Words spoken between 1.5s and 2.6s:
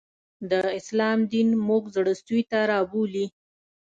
موږ زړه سوي ته